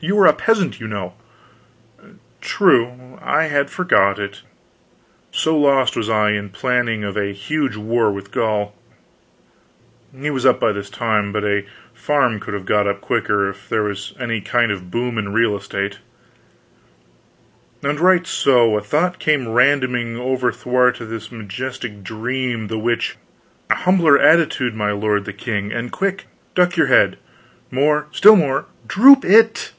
You 0.00 0.16
are 0.20 0.28
a 0.28 0.32
peasant, 0.32 0.78
you 0.78 0.86
know." 0.86 1.14
"True 2.40 3.18
I 3.20 3.46
had 3.46 3.68
forgot 3.68 4.20
it, 4.20 4.42
so 5.32 5.58
lost 5.58 5.96
was 5.96 6.08
I 6.08 6.30
in 6.34 6.50
planning 6.50 7.02
of 7.02 7.16
a 7.16 7.32
huge 7.32 7.74
war 7.76 8.12
with 8.12 8.30
Gaul" 8.30 8.76
he 10.16 10.30
was 10.30 10.46
up 10.46 10.60
by 10.60 10.70
this 10.70 10.88
time, 10.88 11.32
but 11.32 11.42
a 11.44 11.64
farm 11.94 12.38
could 12.38 12.54
have 12.54 12.64
got 12.64 12.86
up 12.86 13.00
quicker, 13.00 13.48
if 13.48 13.68
there 13.68 13.82
was 13.82 14.14
any 14.20 14.40
kind 14.40 14.70
of 14.70 14.82
a 14.82 14.84
boom 14.84 15.18
in 15.18 15.32
real 15.32 15.56
estate 15.56 15.98
"and 17.82 17.98
right 17.98 18.24
so 18.24 18.78
a 18.78 18.80
thought 18.80 19.18
came 19.18 19.46
randoming 19.46 20.14
overthwart 20.14 20.96
this 21.00 21.32
majestic 21.32 22.04
dream 22.04 22.68
the 22.68 22.78
which" 22.78 23.16
"A 23.70 23.74
humbler 23.74 24.16
attitude, 24.16 24.76
my 24.76 24.92
lord 24.92 25.24
the 25.24 25.32
king 25.32 25.72
and 25.72 25.90
quick! 25.90 26.26
Duck 26.54 26.76
your 26.76 26.86
head! 26.86 27.18
more! 27.72 28.06
still 28.12 28.36
more! 28.36 28.66
droop 28.86 29.24
it!" 29.24 29.72